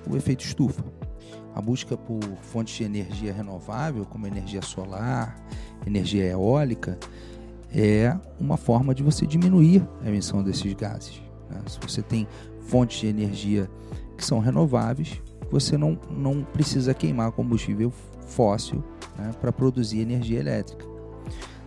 o 0.07 0.17
efeito 0.17 0.43
estufa. 0.43 0.83
A 1.55 1.61
busca 1.61 1.97
por 1.97 2.19
fontes 2.41 2.75
de 2.75 2.83
energia 2.83 3.33
renovável, 3.33 4.05
como 4.05 4.27
energia 4.27 4.61
solar, 4.61 5.35
energia 5.85 6.25
eólica, 6.25 6.97
é 7.73 8.17
uma 8.39 8.57
forma 8.57 8.93
de 8.93 9.03
você 9.03 9.25
diminuir 9.25 9.87
a 10.03 10.09
emissão 10.09 10.43
desses 10.43 10.73
gases. 10.73 11.21
Né? 11.49 11.61
Se 11.67 11.79
você 11.79 12.01
tem 12.01 12.27
fontes 12.61 12.99
de 12.99 13.07
energia 13.07 13.69
que 14.17 14.25
são 14.25 14.39
renováveis, 14.39 15.21
você 15.51 15.77
não, 15.77 15.97
não 16.09 16.43
precisa 16.43 16.93
queimar 16.93 17.31
combustível 17.31 17.91
fóssil 18.27 18.83
né, 19.17 19.31
para 19.39 19.51
produzir 19.51 19.99
energia 19.99 20.39
elétrica. 20.39 20.85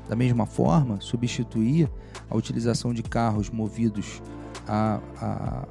Da 0.08 0.16
mesma 0.16 0.46
forma, 0.46 1.00
substituir 1.00 1.90
a 2.28 2.36
utilização 2.36 2.92
de 2.92 3.02
carros 3.02 3.50
movidos 3.50 4.22
a, 4.66 5.00
a, 5.20 5.68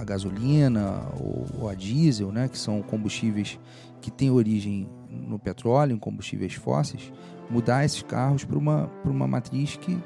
a 0.00 0.04
gasolina 0.04 1.02
ou, 1.20 1.46
ou, 1.60 1.68
a 1.68 1.74
diesel, 1.74 2.32
né, 2.32 2.48
que 2.48 2.58
são 2.58 2.82
combustíveis 2.82 3.58
que 4.00 4.10
têm 4.10 4.30
origem 4.30 4.88
no 5.10 5.38
petróleo, 5.38 5.94
em 5.94 5.98
combustíveis 5.98 6.54
fósseis, 6.54 7.12
mudar 7.48 7.84
esses 7.84 8.02
carros 8.02 8.44
para 8.44 8.58
uma, 8.58 8.90
uma 9.04 9.26
matriz 9.26 9.76
que, 9.76 9.98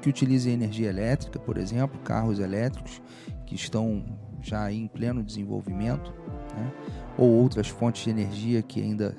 que 0.00 0.08
utilize 0.08 0.48
energia 0.48 0.88
elétrica, 0.88 1.38
por 1.38 1.56
exemplo, 1.56 1.98
carros 2.00 2.38
elétricos 2.38 3.00
que 3.46 3.54
estão 3.54 4.04
já 4.44 4.70
em 4.70 4.86
pleno 4.86 5.22
desenvolvimento, 5.22 6.12
né, 6.54 6.72
ou 7.16 7.30
outras 7.30 7.68
fontes 7.68 8.04
de 8.04 8.10
energia 8.10 8.62
que 8.62 8.80
ainda 8.80 9.16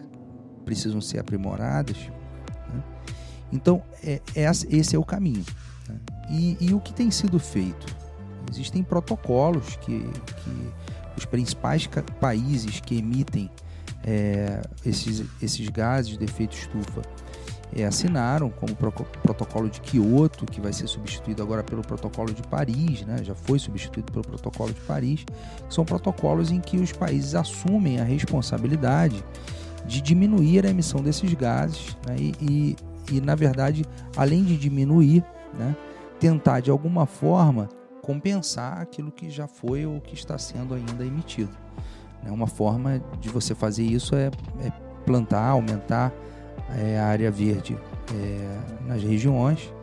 precisam 0.64 1.02
ser 1.02 1.20
aprimoradas. 1.20 1.98
Né. 2.74 2.84
Então, 3.52 3.82
é, 4.04 4.22
é, 4.36 4.50
esse 4.70 4.96
é 4.96 5.00
o 5.00 5.04
caminho. 5.04 5.44
Né. 5.90 6.00
E, 6.30 6.58
e 6.62 6.74
o 6.74 6.80
que 6.80 6.94
tem 6.94 7.10
sido 7.10 7.40
feito? 7.40 7.86
Existem 8.52 8.84
protocolos 8.84 9.76
que, 9.78 10.00
que 10.00 10.74
os 11.18 11.26
principais 11.26 11.90
países 12.20 12.80
que 12.80 12.98
emitem 12.98 13.50
é, 14.04 14.62
esses, 14.86 15.26
esses 15.42 15.68
gases 15.70 16.18
de 16.18 16.24
efeito 16.24 16.56
estufa 16.56 17.02
é, 17.74 17.86
assinaram, 17.86 18.50
como 18.50 18.74
o 18.74 18.76
protocolo 18.76 19.70
de 19.70 19.82
Kyoto, 19.82 20.46
que 20.46 20.62
vai 20.62 20.74
ser 20.74 20.88
substituído 20.88 21.42
agora 21.42 21.64
pelo 21.64 21.82
protocolo 21.82 22.34
de 22.34 22.42
Paris, 22.44 23.06
né? 23.06 23.24
já 23.24 23.36
foi 23.36 23.60
substituído 23.60 24.12
pelo 24.12 24.26
protocolo 24.26 24.74
de 24.74 24.82
Paris. 24.82 25.26
São 25.70 25.86
protocolos 25.86 26.52
em 26.52 26.60
que 26.60 26.78
os 26.78 26.92
países 26.92 27.36
assumem 27.36 28.00
a 28.00 28.04
responsabilidade 28.04 29.24
de 29.86 30.02
diminuir 30.02 30.66
a 30.66 30.70
emissão 30.70 31.02
desses 31.02 31.34
gases 31.34 31.96
né? 32.08 32.16
e, 32.18 32.34
e, 32.42 32.76
e, 33.16 33.22
na 33.22 33.36
verdade, 33.36 33.86
além 34.16 34.44
de 34.44 34.58
diminuir, 34.58 35.24
né? 35.54 35.76
tentar 36.20 36.60
de 36.60 36.72
alguma 36.72 37.06
forma 37.06 37.70
compensar 38.02 38.80
aquilo 38.82 39.12
que 39.12 39.30
já 39.30 39.48
foi 39.48 39.86
ou 39.86 40.00
que 40.00 40.14
está 40.14 40.38
sendo 40.38 40.74
ainda 40.74 41.04
emitido. 41.04 41.52
Né? 42.24 42.32
Uma 42.32 42.48
forma 42.48 43.02
de 43.20 43.30
você 43.30 43.54
fazer 43.54 43.84
isso 43.84 44.16
é, 44.16 44.28
é 44.62 44.72
plantar, 45.06 45.50
aumentar 45.50 46.14
é, 46.70 47.00
a 47.00 47.06
área 47.06 47.32
verde 47.32 47.78
é, 48.14 48.58
nas 48.88 49.04
regiões, 49.04 49.74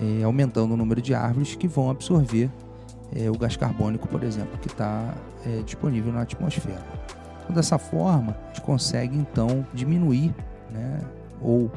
é, 0.00 0.22
aumentando 0.22 0.74
o 0.74 0.76
número 0.76 1.00
de 1.00 1.14
árvores 1.14 1.54
que 1.54 1.66
vão 1.66 1.90
absorver 1.90 2.50
é, 3.14 3.30
o 3.30 3.38
gás 3.38 3.56
carbônico, 3.56 4.08
por 4.08 4.22
exemplo, 4.22 4.58
que 4.58 4.68
está 4.68 5.14
é, 5.44 5.62
disponível 5.62 6.12
na 6.12 6.22
atmosfera. 6.22 6.84
Então, 7.42 7.54
dessa 7.54 7.78
forma, 7.78 8.36
a 8.44 8.46
gente 8.48 8.60
consegue 8.62 9.16
então 9.16 9.66
diminuir, 9.72 10.34
né? 10.70 11.00
ou 11.40 11.70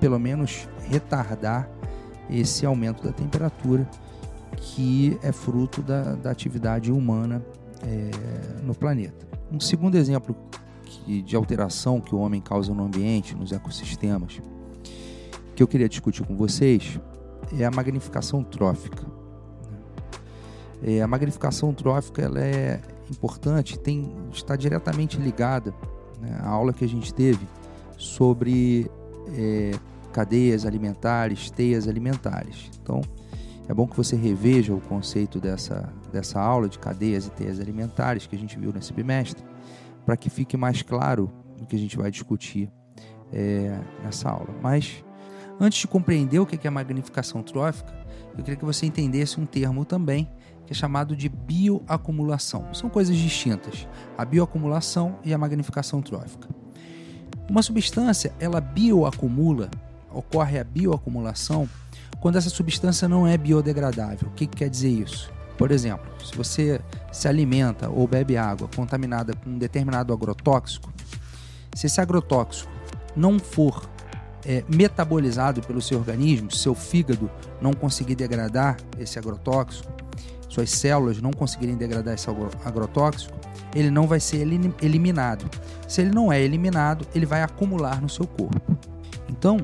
pelo 0.00 0.18
menos 0.18 0.68
retardar 0.88 1.68
esse 2.28 2.66
aumento 2.66 3.04
da 3.04 3.12
temperatura 3.12 3.88
que 4.56 5.18
é 5.22 5.32
fruto 5.32 5.82
da, 5.82 6.14
da 6.14 6.30
atividade 6.30 6.90
humana 6.90 7.44
é, 7.82 8.10
no 8.62 8.74
planeta. 8.74 9.26
Um 9.50 9.60
segundo 9.60 9.96
exemplo 9.96 10.36
que, 11.04 11.22
de 11.22 11.36
alteração 11.36 12.00
que 12.00 12.14
o 12.14 12.18
homem 12.18 12.40
causa 12.40 12.72
no 12.72 12.84
ambiente, 12.84 13.34
nos 13.34 13.52
ecossistemas, 13.52 14.40
que 15.54 15.62
eu 15.62 15.68
queria 15.68 15.88
discutir 15.88 16.24
com 16.24 16.36
vocês 16.36 16.98
é 17.58 17.64
a 17.64 17.70
magnificação 17.70 18.42
trófica. 18.42 19.04
É, 20.82 21.02
a 21.02 21.06
magnificação 21.06 21.74
trófica 21.74 22.22
ela 22.22 22.40
é 22.40 22.80
importante, 23.10 23.78
tem, 23.78 24.10
está 24.32 24.56
diretamente 24.56 25.18
ligada 25.18 25.74
né, 26.20 26.38
à 26.40 26.48
aula 26.48 26.72
que 26.72 26.84
a 26.84 26.88
gente 26.88 27.12
teve 27.12 27.46
sobre 27.98 28.90
é, 29.34 29.72
cadeias 30.12 30.64
alimentares, 30.64 31.50
teias 31.50 31.86
alimentares. 31.86 32.70
Então, 32.82 33.02
é 33.68 33.74
bom 33.74 33.86
que 33.86 33.96
você 33.96 34.16
reveja 34.16 34.74
o 34.74 34.80
conceito 34.80 35.38
dessa, 35.38 35.92
dessa 36.12 36.40
aula 36.40 36.68
de 36.68 36.78
cadeias 36.78 37.26
e 37.26 37.30
teias 37.30 37.60
alimentares 37.60 38.26
que 38.26 38.34
a 38.34 38.38
gente 38.38 38.58
viu 38.58 38.72
nesse 38.72 38.92
bimestre, 38.92 39.44
para 40.04 40.16
que 40.16 40.30
fique 40.30 40.56
mais 40.56 40.82
claro 40.82 41.30
o 41.60 41.66
que 41.66 41.76
a 41.76 41.78
gente 41.78 41.96
vai 41.96 42.10
discutir 42.10 42.70
é, 43.32 43.78
nessa 44.02 44.30
aula. 44.30 44.54
Mas, 44.62 45.04
antes 45.58 45.80
de 45.80 45.86
compreender 45.86 46.38
o 46.38 46.46
que 46.46 46.66
é 46.66 46.70
magnificação 46.70 47.42
trófica, 47.42 47.94
eu 48.36 48.44
queria 48.44 48.56
que 48.56 48.64
você 48.64 48.86
entendesse 48.86 49.40
um 49.40 49.46
termo 49.46 49.84
também, 49.84 50.28
que 50.66 50.72
é 50.72 50.74
chamado 50.74 51.16
de 51.16 51.28
bioacumulação. 51.28 52.72
São 52.72 52.88
coisas 52.88 53.16
distintas, 53.16 53.86
a 54.16 54.24
bioacumulação 54.24 55.18
e 55.24 55.34
a 55.34 55.38
magnificação 55.38 56.00
trófica. 56.00 56.48
Uma 57.48 57.62
substância, 57.62 58.32
ela 58.38 58.60
bioacumula, 58.60 59.70
ocorre 60.12 60.58
a 60.58 60.64
bioacumulação 60.64 61.68
quando 62.20 62.36
essa 62.36 62.50
substância 62.50 63.08
não 63.08 63.26
é 63.26 63.36
biodegradável. 63.36 64.28
O 64.28 64.32
que, 64.32 64.46
que 64.46 64.58
quer 64.58 64.68
dizer 64.68 64.90
isso? 64.90 65.32
Por 65.60 65.70
exemplo, 65.72 66.10
se 66.24 66.34
você 66.34 66.80
se 67.12 67.28
alimenta 67.28 67.90
ou 67.90 68.08
bebe 68.08 68.34
água 68.34 68.66
contaminada 68.74 69.34
com 69.34 69.50
um 69.50 69.58
determinado 69.58 70.10
agrotóxico, 70.10 70.90
se 71.74 71.86
esse 71.86 72.00
agrotóxico 72.00 72.72
não 73.14 73.38
for 73.38 73.86
é, 74.46 74.64
metabolizado 74.74 75.60
pelo 75.60 75.82
seu 75.82 75.98
organismo, 75.98 76.50
seu 76.50 76.74
fígado 76.74 77.30
não 77.60 77.74
conseguir 77.74 78.14
degradar 78.14 78.78
esse 78.98 79.18
agrotóxico, 79.18 79.92
suas 80.48 80.70
células 80.70 81.20
não 81.20 81.30
conseguirem 81.30 81.76
degradar 81.76 82.14
esse 82.14 82.30
agrotóxico, 82.64 83.38
ele 83.74 83.90
não 83.90 84.06
vai 84.06 84.18
ser 84.18 84.38
eliminado. 84.80 85.44
Se 85.86 86.00
ele 86.00 86.10
não 86.10 86.32
é 86.32 86.40
eliminado, 86.40 87.06
ele 87.14 87.26
vai 87.26 87.42
acumular 87.42 88.00
no 88.00 88.08
seu 88.08 88.26
corpo. 88.26 88.78
Então, 89.28 89.58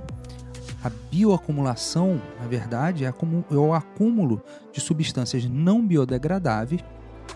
a 0.86 0.90
bioacumulação, 1.10 2.20
na 2.40 2.46
verdade, 2.46 3.04
é, 3.04 3.08
é 3.08 3.54
o 3.54 3.74
acúmulo 3.74 4.40
de 4.72 4.80
substâncias 4.80 5.44
não 5.44 5.84
biodegradáveis 5.84 6.84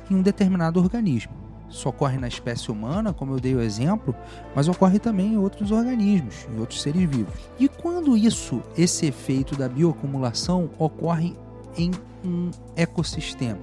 em 0.09 0.14
um 0.14 0.23
determinado 0.23 0.78
organismo. 0.78 1.33
Isso 1.69 1.88
ocorre 1.88 2.16
na 2.19 2.28
espécie 2.28 2.71
humana, 2.71 3.12
como 3.12 3.35
eu 3.35 3.40
dei 3.40 3.54
o 3.54 3.61
exemplo, 3.61 4.14
mas 4.54 4.69
ocorre 4.69 4.99
também 4.99 5.35
em 5.35 5.37
outros 5.37 5.71
organismos, 5.73 6.47
em 6.52 6.61
outros 6.61 6.80
seres 6.80 7.09
vivos. 7.09 7.35
E 7.59 7.69
quando 7.69 8.16
isso, 8.16 8.62
esse 8.76 9.07
efeito 9.07 9.57
da 9.57 9.69
bioacumulação 9.69 10.71
ocorre 10.78 11.37
em 11.76 11.90
um 12.25 12.50
ecossistema. 12.76 13.59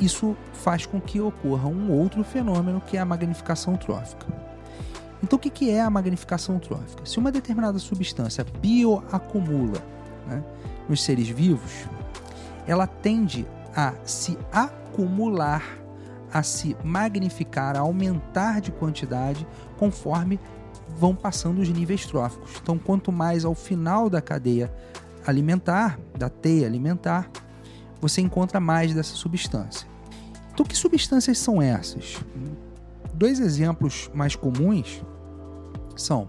Isso 0.00 0.36
faz 0.52 0.84
com 0.84 1.00
que 1.00 1.20
ocorra 1.20 1.68
um 1.68 1.90
outro 1.90 2.22
fenômeno 2.22 2.82
que 2.86 2.96
é 2.96 3.00
a 3.00 3.04
magnificação 3.04 3.76
trófica. 3.76 4.51
Então, 5.22 5.36
o 5.36 5.40
que 5.40 5.70
é 5.70 5.80
a 5.80 5.88
magnificação 5.88 6.58
trófica? 6.58 7.06
Se 7.06 7.18
uma 7.18 7.30
determinada 7.30 7.78
substância 7.78 8.44
bioacumula 8.60 9.80
né, 10.26 10.42
nos 10.88 11.02
seres 11.02 11.28
vivos, 11.28 11.86
ela 12.66 12.86
tende 12.86 13.46
a 13.74 13.94
se 14.04 14.36
acumular, 14.50 15.62
a 16.32 16.42
se 16.42 16.76
magnificar, 16.82 17.76
a 17.76 17.80
aumentar 17.80 18.60
de 18.60 18.72
quantidade 18.72 19.46
conforme 19.78 20.40
vão 20.98 21.14
passando 21.14 21.60
os 21.60 21.68
níveis 21.68 22.04
tróficos. 22.04 22.54
Então, 22.60 22.76
quanto 22.76 23.12
mais 23.12 23.44
ao 23.44 23.54
final 23.54 24.10
da 24.10 24.20
cadeia 24.20 24.72
alimentar, 25.24 26.00
da 26.18 26.28
teia 26.28 26.66
alimentar, 26.66 27.30
você 28.00 28.20
encontra 28.20 28.58
mais 28.58 28.92
dessa 28.92 29.14
substância. 29.14 29.86
Então, 30.52 30.66
que 30.66 30.76
substâncias 30.76 31.38
são 31.38 31.62
essas? 31.62 32.20
Dois 33.14 33.38
exemplos 33.38 34.10
mais 34.12 34.34
comuns 34.34 35.02
são 36.00 36.28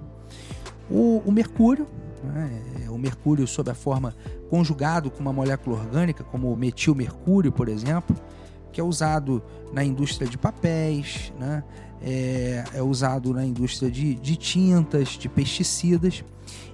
o, 0.89 1.21
o 1.25 1.31
mercúrio, 1.31 1.87
né? 2.23 2.87
o 2.89 2.97
mercúrio 2.97 3.47
sob 3.47 3.69
a 3.69 3.75
forma 3.75 4.15
conjugado 4.49 5.09
com 5.09 5.19
uma 5.19 5.33
molécula 5.33 5.77
orgânica, 5.77 6.23
como 6.23 6.51
o 6.51 6.55
metilmercúrio, 6.57 7.51
por 7.51 7.67
exemplo, 7.67 8.15
que 8.71 8.79
é 8.79 8.83
usado 8.83 9.41
na 9.71 9.83
indústria 9.83 10.27
de 10.27 10.37
papéis, 10.37 11.33
né? 11.39 11.63
é, 12.03 12.63
é, 12.73 12.81
usado 12.81 13.33
na 13.33 13.45
indústria 13.45 13.89
de, 13.89 14.15
de 14.15 14.35
tintas, 14.35 15.09
de 15.09 15.29
pesticidas. 15.29 16.23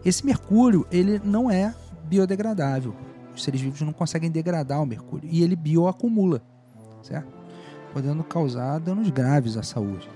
Esse 0.04 0.26
mercúrio 0.26 0.88
ele 0.92 1.22
não 1.24 1.52
é 1.52 1.74
biodegradável. 2.06 2.96
Os 3.36 3.44
seres 3.44 3.62
vivos 3.62 3.80
não 3.82 3.94
conseguem 3.94 4.32
degradar 4.32 4.82
o 4.82 4.86
mercúrio 4.86 5.30
e 5.32 5.44
ele 5.44 5.56
bioacumula, 5.56 6.42
certo? 7.04 7.32
Podendo 7.94 8.24
causar 8.24 8.80
danos 8.80 9.10
graves 9.10 9.56
à 9.56 9.64
saúde. 9.64 10.10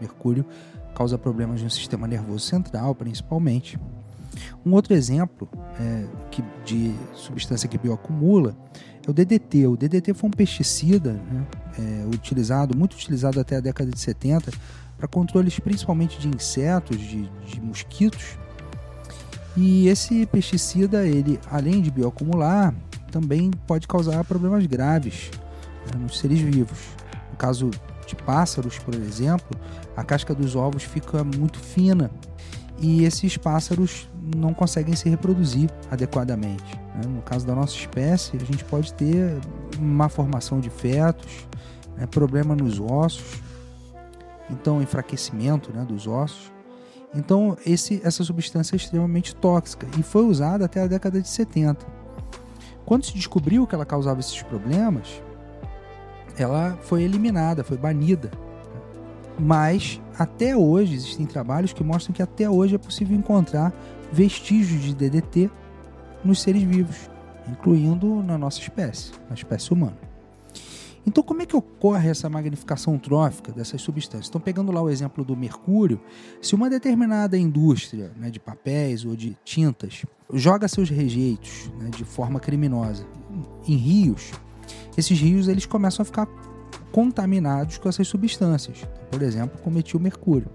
Mercúrio 0.00 0.44
causa 0.94 1.16
problemas 1.18 1.62
no 1.62 1.70
sistema 1.70 2.06
nervoso 2.06 2.46
central, 2.46 2.94
principalmente. 2.94 3.78
Um 4.64 4.72
outro 4.72 4.94
exemplo 4.94 5.48
é, 5.78 6.06
que, 6.30 6.42
de 6.64 6.94
substância 7.14 7.68
que 7.68 7.78
bioacumula 7.78 8.56
é 9.06 9.10
o 9.10 9.12
DDT. 9.12 9.66
O 9.66 9.76
DDT 9.76 10.14
foi 10.14 10.28
um 10.28 10.32
pesticida 10.32 11.12
né, 11.12 11.46
é, 11.78 12.06
utilizado, 12.14 12.76
muito 12.76 12.94
utilizado 12.94 13.40
até 13.40 13.56
a 13.56 13.60
década 13.60 13.90
de 13.90 13.98
70 13.98 14.52
para 14.96 15.08
controles 15.08 15.58
principalmente 15.58 16.18
de 16.18 16.28
insetos, 16.28 16.98
de, 16.98 17.28
de 17.46 17.60
mosquitos. 17.60 18.38
E 19.56 19.88
esse 19.88 20.26
pesticida, 20.26 21.06
ele, 21.06 21.40
além 21.50 21.80
de 21.80 21.90
bioacumular, 21.90 22.74
também 23.10 23.50
pode 23.66 23.88
causar 23.88 24.22
problemas 24.24 24.64
graves 24.66 25.30
né, 25.86 25.98
nos 26.00 26.18
seres 26.18 26.38
vivos. 26.38 26.78
No 27.30 27.36
caso 27.36 27.70
de 28.10 28.16
pássaros, 28.16 28.78
por 28.78 28.94
exemplo, 28.94 29.58
a 29.96 30.04
casca 30.04 30.34
dos 30.34 30.56
ovos 30.56 30.82
fica 30.82 31.24
muito 31.24 31.58
fina 31.58 32.10
e 32.78 33.04
esses 33.04 33.36
pássaros 33.36 34.08
não 34.34 34.54
conseguem 34.54 34.96
se 34.96 35.08
reproduzir 35.08 35.70
adequadamente. 35.90 36.76
Né? 36.94 37.02
No 37.06 37.22
caso 37.22 37.46
da 37.46 37.54
nossa 37.54 37.74
espécie, 37.74 38.36
a 38.36 38.44
gente 38.44 38.64
pode 38.64 38.92
ter 38.94 39.38
má 39.78 40.08
formação 40.08 40.60
de 40.60 40.70
fetos, 40.70 41.46
né? 41.96 42.06
problema 42.06 42.54
nos 42.54 42.80
ossos, 42.80 43.40
então 44.50 44.82
enfraquecimento 44.82 45.72
né, 45.72 45.84
dos 45.84 46.06
ossos. 46.06 46.50
Então 47.14 47.56
esse, 47.66 48.00
essa 48.04 48.24
substância 48.24 48.74
é 48.74 48.78
extremamente 48.78 49.34
tóxica 49.34 49.86
e 49.98 50.02
foi 50.02 50.24
usada 50.24 50.64
até 50.64 50.82
a 50.82 50.86
década 50.86 51.20
de 51.20 51.28
70. 51.28 51.84
Quando 52.84 53.04
se 53.04 53.14
descobriu 53.14 53.66
que 53.66 53.74
ela 53.74 53.86
causava 53.86 54.20
esses 54.20 54.42
problemas, 54.42 55.22
ela 56.42 56.78
foi 56.82 57.02
eliminada, 57.02 57.64
foi 57.64 57.76
banida 57.76 58.30
mas 59.40 60.00
até 60.18 60.54
hoje 60.54 60.94
existem 60.94 61.24
trabalhos 61.24 61.72
que 61.72 61.82
mostram 61.82 62.12
que 62.12 62.22
até 62.22 62.48
hoje 62.48 62.74
é 62.74 62.78
possível 62.78 63.16
encontrar 63.16 63.72
vestígios 64.12 64.82
de 64.82 64.94
DDT 64.94 65.50
nos 66.22 66.42
seres 66.42 66.62
vivos, 66.62 67.08
incluindo 67.48 68.22
na 68.22 68.36
nossa 68.36 68.60
espécie, 68.60 69.12
na 69.28 69.34
espécie 69.34 69.72
humana. 69.72 69.96
Então, 71.06 71.24
como 71.24 71.40
é 71.40 71.46
que 71.46 71.56
ocorre 71.56 72.10
essa 72.10 72.28
magnificação 72.28 72.98
trófica 72.98 73.50
dessas 73.52 73.80
substâncias? 73.80 74.28
Então, 74.28 74.40
pegando 74.40 74.70
lá 74.70 74.82
o 74.82 74.90
exemplo 74.90 75.24
do 75.24 75.34
mercúrio, 75.34 75.98
se 76.42 76.54
uma 76.54 76.68
determinada 76.68 77.38
indústria 77.38 78.12
né, 78.18 78.28
de 78.28 78.38
papéis 78.38 79.06
ou 79.06 79.16
de 79.16 79.34
tintas 79.42 80.04
joga 80.34 80.68
seus 80.68 80.90
rejeitos 80.90 81.72
né, 81.78 81.88
de 81.88 82.04
forma 82.04 82.38
criminosa 82.38 83.06
em 83.66 83.76
rios, 83.76 84.30
esses 84.96 85.18
rios 85.18 85.48
eles 85.48 85.66
começam 85.66 86.02
a 86.02 86.04
ficar 86.04 86.26
contaminados 86.92 87.78
com 87.78 87.88
essas 87.88 88.08
substâncias, 88.08 88.86
por 89.10 89.22
exemplo, 89.22 89.58
com 89.62 89.70
metilmercúrio. 89.70 90.48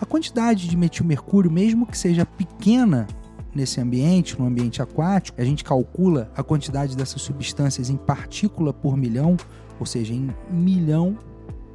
A 0.00 0.04
quantidade 0.04 0.68
de 0.68 0.76
metilmercúrio, 0.76 1.50
mesmo 1.50 1.86
que 1.86 1.96
seja 1.96 2.26
pequena 2.26 3.06
nesse 3.54 3.80
ambiente, 3.80 4.38
no 4.38 4.46
ambiente 4.46 4.82
aquático, 4.82 5.40
a 5.40 5.44
gente 5.44 5.64
calcula 5.64 6.30
a 6.36 6.42
quantidade 6.42 6.94
dessas 6.94 7.22
substâncias 7.22 7.88
em 7.88 7.96
partícula 7.96 8.72
por 8.74 8.96
milhão, 8.96 9.36
ou 9.80 9.86
seja, 9.86 10.12
em 10.12 10.28
milhão 10.50 11.18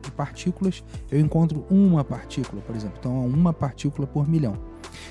de 0.04 0.12
partículas, 0.12 0.84
eu 1.12 1.20
encontro 1.20 1.66
uma 1.70 2.04
partícula, 2.04 2.62
por 2.62 2.76
exemplo. 2.76 2.98
Então, 3.00 3.26
uma 3.26 3.54
partícula 3.54 4.08
por 4.08 4.28
milhão. 4.28 4.56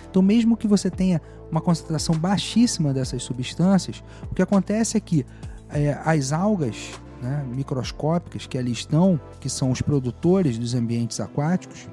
Então, 0.08 0.22
mesmo 0.22 0.56
que 0.56 0.68
você 0.68 0.90
tenha 0.90 1.20
uma 1.50 1.60
concentração 1.60 2.14
baixíssima 2.16 2.92
dessas 2.92 3.22
substâncias, 3.22 4.02
o 4.30 4.34
que 4.34 4.42
acontece 4.42 4.96
é 4.96 5.00
que 5.00 5.26
é, 5.72 5.98
as 6.04 6.32
algas 6.32 7.00
né, 7.22 7.44
microscópicas 7.48 8.46
que 8.46 8.56
ali 8.56 8.72
estão, 8.72 9.20
que 9.38 9.48
são 9.48 9.70
os 9.70 9.82
produtores 9.82 10.58
dos 10.58 10.74
ambientes 10.74 11.20
aquáticos, 11.20 11.88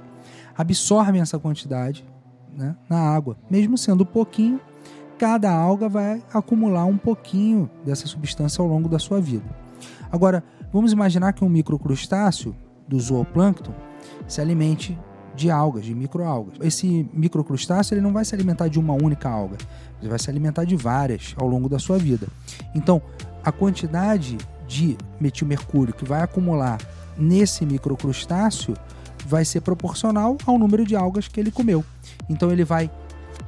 absorvem 0.57 1.21
essa 1.21 1.37
quantidade 1.37 2.05
né, 2.55 2.75
na 2.89 2.99
água. 2.99 3.37
Mesmo 3.49 3.77
sendo 3.77 4.05
pouquinho, 4.05 4.59
cada 5.17 5.51
alga 5.51 5.89
vai 5.89 6.23
acumular 6.33 6.85
um 6.85 6.97
pouquinho 6.97 7.69
dessa 7.85 8.07
substância 8.07 8.61
ao 8.61 8.67
longo 8.67 8.89
da 8.89 8.99
sua 8.99 9.19
vida. 9.19 9.45
Agora, 10.11 10.43
vamos 10.71 10.91
imaginar 10.91 11.33
que 11.33 11.43
um 11.43 11.49
microcrustáceo 11.49 12.55
do 12.87 12.99
zooplâncton 12.99 13.73
se 14.27 14.39
alimente 14.41 14.97
de 15.37 15.51
algas, 15.51 15.85
de 15.85 15.93
microalgas. 15.93 16.55
Esse 16.61 17.07
microcrustáceo 17.13 17.93
ele 17.93 18.01
não 18.01 18.11
vai 18.11 18.25
se 18.25 18.33
alimentar 18.33 18.67
de 18.67 18.79
uma 18.79 18.93
única 18.93 19.29
alga, 19.29 19.57
ele 20.01 20.09
vai 20.09 20.19
se 20.19 20.29
alimentar 20.29 20.65
de 20.65 20.75
várias 20.75 21.35
ao 21.37 21.47
longo 21.47 21.69
da 21.69 21.79
sua 21.79 21.97
vida. 21.97 22.27
Então, 22.75 23.01
a 23.43 23.51
quantidade 23.51 24.37
de 24.67 24.97
metilmercúrio 25.21 25.93
que 25.93 26.03
vai 26.03 26.21
acumular 26.21 26.79
nesse 27.17 27.65
microcrustáceo 27.65 28.75
vai 29.25 29.45
ser 29.45 29.61
proporcional 29.61 30.37
ao 30.45 30.57
número 30.57 30.85
de 30.85 30.95
algas 30.95 31.27
que 31.27 31.39
ele 31.39 31.51
comeu. 31.51 31.83
Então 32.29 32.51
ele 32.51 32.63
vai 32.63 32.89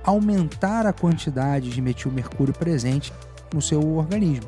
aumentar 0.03 0.85
a 0.85 0.93
quantidade 0.93 1.69
de 1.69 1.81
metilmercúrio 1.81 2.53
presente 2.53 3.11
no 3.53 3.61
seu 3.61 3.97
organismo. 3.97 4.47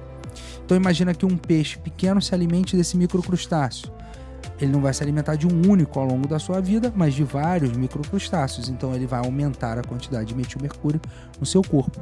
Então 0.64 0.78
imagina 0.78 1.14
que 1.14 1.26
um 1.26 1.38
peixe 1.38 1.78
pequeno 1.78 2.22
se 2.22 2.34
alimente 2.34 2.76
desse 2.76 2.96
microcrustáceo. 2.96 3.92
Ele 4.60 4.72
não 4.72 4.82
vai 4.82 4.94
se 4.94 5.02
alimentar 5.02 5.36
de 5.36 5.48
um 5.48 5.70
único 5.70 6.00
ao 6.00 6.06
longo 6.06 6.28
da 6.28 6.40
sua 6.40 6.62
vida, 6.62 6.92
mas 6.96 7.14
de 7.14 7.24
vários 7.24 7.72
microcrustáceos. 7.72 8.70
Então 8.70 8.94
ele 8.94 9.08
vai 9.08 9.20
aumentar 9.20 9.78
a 9.78 9.84
quantidade 9.84 10.26
de 10.30 10.36
metilmercúrio 10.36 11.02
no 11.40 11.46
seu 11.46 11.62
corpo. 11.62 12.00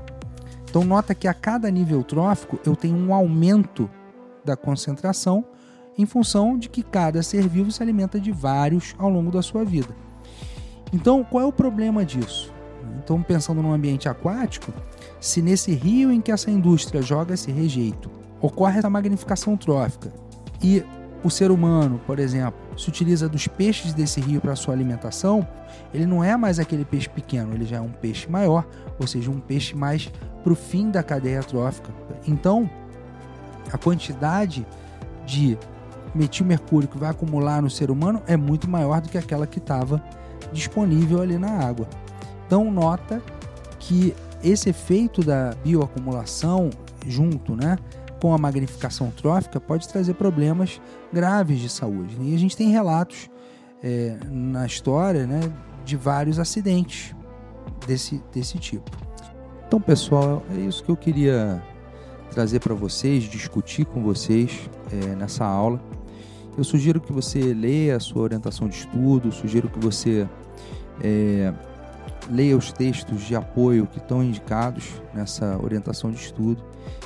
Então 0.69 0.84
nota 0.84 1.15
que 1.15 1.28
a 1.28 1.34
cada 1.34 1.69
nível 1.69 2.04
trófico 2.04 2.60
eu 2.65 2.75
tenho 2.75 2.95
um 2.95 3.13
aumento 3.13 3.89
da 4.43 4.56
concentração 4.56 5.45
em 5.97 6.06
função 6.06 6.58
de 6.58 6.69
que 6.69 6.82
cada 6.82 7.21
ser 7.21 7.47
vivo 7.47 7.71
se 7.71 7.84
alimenta 7.84 8.19
de 8.19 8.32
vários 8.32 8.95
ao 8.97 9.10
longo 9.10 9.32
da 9.32 9.41
sua 9.41 9.65
vida. 9.65 9.93
Então, 10.93 11.23
qual 11.23 11.43
é 11.43 11.47
o 11.47 11.52
problema 11.52 12.06
disso? 12.06 12.54
Então, 13.04 13.21
pensando 13.21 13.62
no 13.62 13.73
ambiente 13.73 14.08
aquático, 14.08 14.73
se 15.19 15.41
nesse 15.41 15.73
rio 15.73 16.12
em 16.12 16.21
que 16.21 16.32
essa 16.32 16.49
indústria 16.49 17.02
joga 17.02 17.34
esse 17.34 17.52
rejeito 17.52 18.10
ocorre 18.41 18.80
essa 18.80 18.89
magnificação 18.89 19.58
trófica 19.58 20.12
e 20.63 20.84
o 21.24 21.30
ser 21.30 21.52
humano, 21.52 22.00
por 22.06 22.20
exemplo, 22.20 22.60
se 22.78 22.88
utiliza 22.88 23.28
dos 23.28 23.48
peixes 23.48 23.94
desse 23.94 24.22
rio 24.22 24.40
para 24.40 24.56
sua 24.56 24.74
alimentação, 24.74 25.46
ele 25.94 26.06
não 26.06 26.24
é 26.24 26.38
mais 26.38 26.60
aquele 26.60 26.86
peixe 26.86 27.10
pequeno, 27.10 27.54
ele 27.54 27.66
já 27.66 27.78
é 27.78 27.82
um 27.82 27.92
peixe 27.92 28.30
maior, 28.30 28.66
ou 29.00 29.06
seja, 29.06 29.30
um 29.30 29.40
peixe 29.40 29.76
mais 29.76 30.12
para 30.44 30.54
o 30.54 30.56
fim 30.56 30.90
da 30.90 31.04
cadeia 31.04 31.44
trófica. 31.44 31.90
Então, 32.26 32.70
a 33.72 33.78
quantidade 33.78 34.66
de 35.26 35.58
metilmercúrio 36.14 36.88
que 36.88 36.98
vai 36.98 37.10
acumular 37.10 37.62
no 37.62 37.70
ser 37.70 37.92
humano 37.92 38.22
é 38.26 38.36
muito 38.36 38.70
maior 38.70 39.02
do 39.02 39.10
que 39.10 39.18
aquela 39.18 39.46
que 39.46 39.60
estava 39.60 40.02
disponível 40.52 41.22
ali 41.22 41.38
na 41.38 41.52
água. 41.52 41.88
Então 42.46 42.72
nota 42.72 43.22
que 43.78 44.16
esse 44.44 44.70
efeito 44.70 45.24
da 45.24 45.54
bioacumulação 45.64 46.70
junto, 47.06 47.56
né, 47.56 47.78
com 48.22 48.34
a 48.34 48.38
magnificação 48.38 49.12
trófica 49.12 49.60
pode 49.60 49.88
trazer 49.88 50.14
problemas 50.14 50.82
graves 51.12 51.60
de 51.60 51.70
saúde. 51.70 52.16
E 52.22 52.36
a 52.36 52.38
gente 52.38 52.56
tem 52.56 52.70
relatos 52.70 53.30
é, 53.84 54.18
na 54.30 54.66
história, 54.66 55.26
né, 55.26 55.40
de 55.86 55.96
vários 55.96 56.40
acidentes 56.40 57.16
desse, 57.88 58.22
desse 58.34 58.58
tipo. 58.58 58.90
Então, 59.68 59.80
pessoal, 59.80 60.44
é 60.56 60.60
isso 60.60 60.84
que 60.84 60.90
eu 60.90 60.98
queria 60.98 61.64
trazer 62.32 62.60
para 62.60 62.74
vocês, 62.74 63.24
discutir 63.24 63.86
com 63.86 64.02
vocês 64.04 64.70
é, 64.92 65.16
nessa 65.16 65.46
aula. 65.46 65.80
Eu 66.58 66.64
sugiro 66.64 67.00
que 67.00 67.14
você 67.14 67.54
leia 67.54 67.96
a 67.96 68.00
sua 68.00 68.24
orientação 68.24 68.68
de 68.68 68.76
estudo, 68.76 69.32
sugiro 69.32 69.70
que 69.70 69.80
você 69.80 70.28
é, 71.02 71.54
leia 72.30 72.56
os 72.56 72.72
textos 72.72 73.22
de 73.22 73.36
apoio 73.36 73.88
que 73.88 73.98
estão 73.98 74.24
indicados 74.24 75.02
nessa 75.13 75.58
orientação 75.62 76.12
de 76.12 76.18
estudo. 76.18 76.63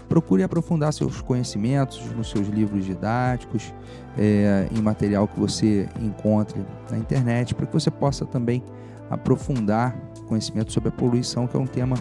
Procure 0.09 0.43
aprofundar 0.43 0.93
seus 0.93 1.21
conhecimentos 1.21 1.99
nos 2.11 2.29
seus 2.29 2.47
livros 2.47 2.85
didáticos, 2.85 3.73
é, 4.17 4.67
em 4.71 4.81
material 4.81 5.27
que 5.27 5.39
você 5.39 5.87
encontre 5.99 6.61
na 6.91 6.97
internet, 6.97 7.55
para 7.55 7.65
que 7.65 7.73
você 7.73 7.89
possa 7.89 8.25
também 8.25 8.63
aprofundar 9.09 9.95
conhecimento 10.27 10.71
sobre 10.71 10.89
a 10.89 10.91
poluição, 10.91 11.47
que 11.47 11.55
é 11.55 11.59
um 11.59 11.67
tema 11.67 11.95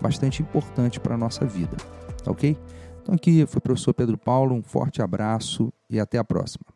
bastante 0.00 0.42
importante 0.42 0.98
para 0.98 1.14
a 1.14 1.18
nossa 1.18 1.44
vida. 1.44 1.76
Tá 2.22 2.30
ok? 2.30 2.56
Então, 3.02 3.14
aqui 3.14 3.46
foi 3.46 3.58
o 3.58 3.62
professor 3.62 3.94
Pedro 3.94 4.18
Paulo, 4.18 4.54
um 4.54 4.62
forte 4.62 5.00
abraço 5.00 5.72
e 5.88 6.00
até 6.00 6.18
a 6.18 6.24
próxima. 6.24 6.75